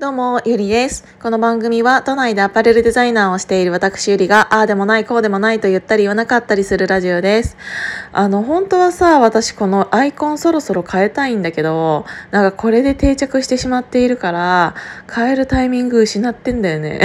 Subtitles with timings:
[0.00, 1.04] どうも、ゆりです。
[1.20, 7.58] この番組は都内でアパレルデザイナーをしている私ゆりが、ああでもない、こうでもないと言ったり言わなかったりするラジオです。
[8.10, 14.74] あの、本当はさ、私このアイコンそろそろ変えたいんだけど、なんかこれで定着してしまっているから、
[15.14, 17.02] 変えるタイミング失ってんだよね。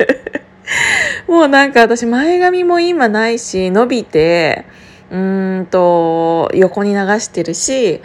[1.26, 4.66] もうなんか私前髪も今ないし、伸びて、
[5.10, 8.02] うーんと、横に流してるし、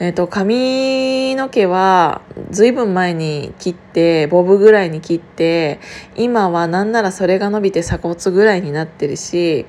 [0.00, 5.80] えっ、と、髪の毛はずいぶん前に切って、ボブぐらいに切って、
[6.14, 9.66] 今はなんならそれが伸びて鎖骨ぐらいになってるし、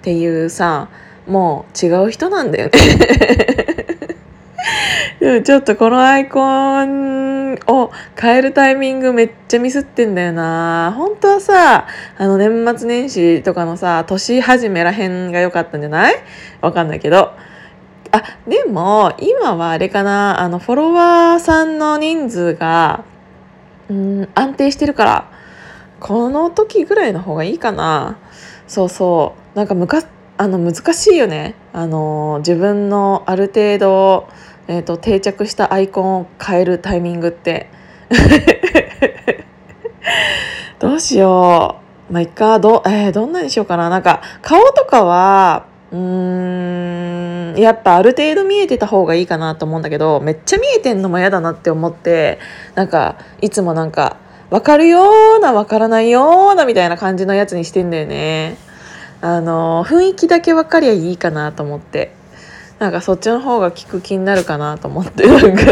[0.00, 0.88] っていうさ、
[1.26, 2.72] もう違う人なんだよね。
[5.44, 6.40] ちょっとこのアイコ
[6.84, 10.94] ンを変えるタイミングめっちゃミスってんだよな。
[10.96, 11.86] 本当はさ
[12.16, 16.14] あの年末年始とかのさ年始めらへんが良かったんじゃない？
[16.60, 17.32] わかんないけど。
[18.16, 23.04] あでも今はあれかなあのフォロワーさんの人数が
[23.88, 25.36] うん安定してるから
[26.00, 28.18] この時ぐらいの方がいいかな。
[28.66, 29.56] そうそう。
[29.56, 30.02] なんかむか
[30.36, 31.54] あの難しいよね。
[31.72, 34.28] あの自分のある程度、
[34.68, 37.70] えーと、定着したアイコンを変えるタイミングって。
[40.78, 41.76] どうしよ
[42.10, 42.12] う。
[42.12, 42.60] まあいっか。
[42.60, 43.88] ど,、えー、どんなにしようかな。
[43.88, 47.56] なんか顔とかはうーん。
[47.58, 52.38] やっぱある程度見えてた方がいいかなと思うんだけどめっちゃ見えてんのも嫌だなって思って
[52.74, 54.16] なんかいつもなんか
[54.50, 58.56] 分かるような分からないようなみたいな感じのやつにしてんだよね。
[59.22, 62.14] あの雰囲気だけ分かりゃいいかなと思って。
[62.78, 65.62] なんかそっちの方が効く気になるかなと思ってなんか。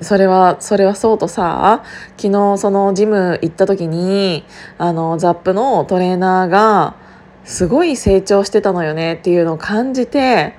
[0.00, 1.84] それはそれはそうとさ
[2.16, 4.44] 昨日そのジム行った時に
[4.76, 6.96] あのザップのトレーナーが
[7.44, 10.54] すごい成長してたのよねっていうのを感じて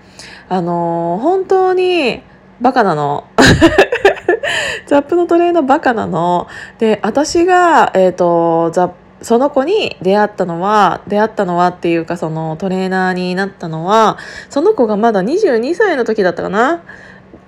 [0.48, 2.24] あの本当に
[2.62, 3.26] バカなの。
[4.88, 6.48] ザップのトレーナーバカなの。
[6.80, 14.18] で私が、えーと、ザその子に出会ったのは出会ったのはっていうかそのトレーナーになったのは
[14.50, 16.82] その子がまだ22歳の時だったかな。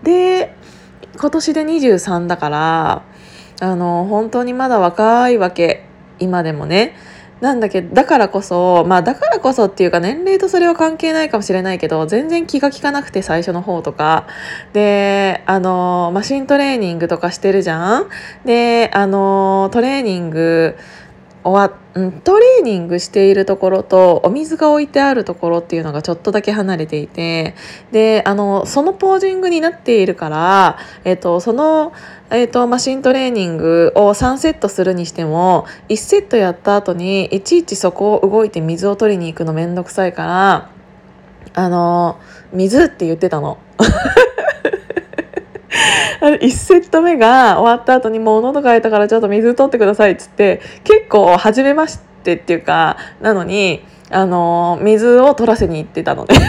[0.04, 0.56] で
[1.20, 3.04] 今年で23だから
[3.60, 5.86] あの本当にまだ若いわけ。
[6.20, 6.96] 今でもね。
[7.42, 14.28] なんだけどだからこそまあだからこそっていうか年齢とそれは関係ないかもしれないけど全然気が利かなくて最初の方とか。
[14.74, 18.10] であのマシントレーニングとかしてるじゃん。
[18.46, 20.78] であのトレーニング
[21.44, 21.78] 終わ
[22.24, 27.56] トレーニングしているところとお水が置いてあるところっていうのがちょっとだけ離れていて
[27.92, 31.92] であのそのポージングになっているから、えっと、その、
[32.30, 40.70] えっと、マシントレーニングを3セットするにしても1セットやった後にいちいちそこを動いて水を取りに行くのめんどくさいから
[41.54, 42.20] あの
[42.54, 43.58] 水って言ってたの。
[46.22, 56.36] あの1セット目が終わった後にもう喉乾いたからちょっと水取ってくださいっつって結構初めましてっていうかなのにあの水を取らせに行ってたので。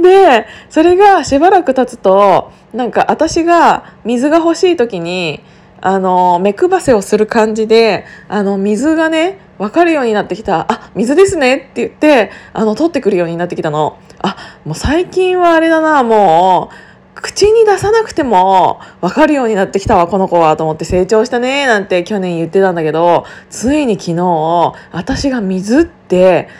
[0.00, 5.42] でそれがしばらく経つとなんか私が水が欲しい時に
[5.80, 10.66] あの目配せをする感じであの水がね分かるようになってきた。
[10.70, 13.98] あ水ですねって言ってあの取ってくるようになってきたの。
[14.20, 16.93] あもう最近はあれだなもう。
[17.24, 26.50] 口に出さなくても分かるようになってきたわこの子はと思って成長したねなんて去年言ってたんだけどついに昨日私が水って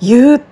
[0.00, 0.42] 言っ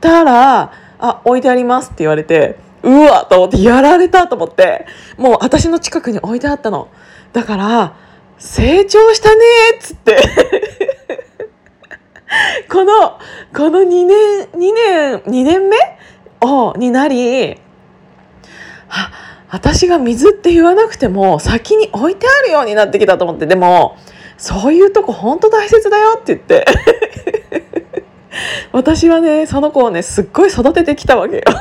[0.00, 4.84] たら「あ置いてあります」って言われてうわと思ってやられたと思って
[5.16, 6.88] もう私の近くに置いてあったの。
[7.32, 7.94] だから
[8.36, 9.44] 成長したね
[9.76, 10.16] っつって。
[12.68, 13.20] この
[13.56, 15.76] この2年2年2年目？
[16.44, 17.56] をになり
[18.88, 19.12] あ
[19.50, 23.96] 私が水って言わなくても先に置いてあるようになってきたと思ってでも
[24.36, 26.64] そういうとこ本当大切だよって言って。
[28.72, 31.42] 私はねその子をねすっごい育ててきたわけよ。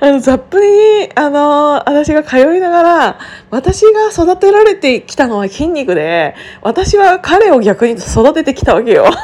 [0.00, 3.18] あのザップにあの私が通いながら
[3.50, 9.06] 私が育てられてきたのは筋肉で私は彼を逆に育ててきたわけよ。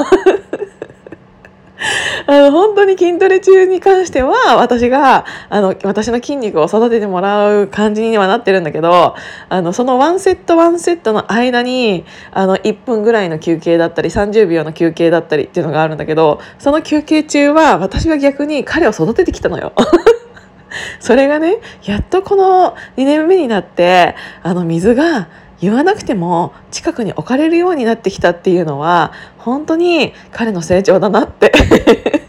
[2.26, 9.14] あの本当に筋トレ中に関しては私があの私の筋肉を育ててもらう感じにはなってるんだけど
[9.48, 19.72] あのそのワンセットワンセットの間にあの1分ぐらいの休憩だったり30秒の休憩だったりっていうのがあるんだけどその休憩中は私は逆に彼を育ててきたのよ。
[21.00, 25.28] それがねやっとこの2年目になってあの水が
[25.60, 31.52] 言わなくても近くに置かれるようになってきたっていうのは本当に彼の成長だなって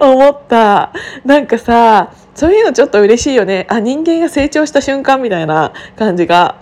[0.00, 0.92] 思った。
[1.24, 3.66] なんかさそういうのちょっと嬉しいよね。
[3.70, 6.56] あ人間が成長した瞬間みたいな感じが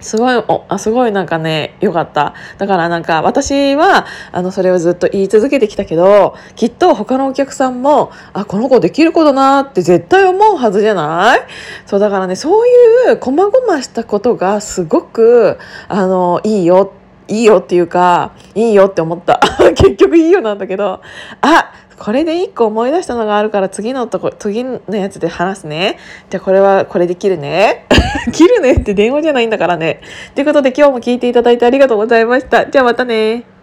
[0.00, 2.34] すごいおあすごいなんかね良かった。
[2.58, 11.40] だからなんか私はあのそれをずっと言い続けてきたけどきっと他のお客さんもあこの子できる子だなって絶対思うはずじゃない？
[11.86, 15.58] そうだからねそういう細々したことがすごく
[15.88, 16.92] あのいいよ
[17.28, 19.40] いいよっていうかいいよって思った。
[19.76, 21.00] 結局いいよなんだけど
[21.42, 25.98] あこれで1個思い出したのがあるから次のとこ次のやつで話すね。
[26.30, 27.86] じゃあこれはこれで切るね。
[28.32, 30.00] 切るねって電話じゃないんだからね。
[30.34, 32.66] ということで今日も聞いていただいてありがとうございました。
[32.66, 33.57] じゃあまたね。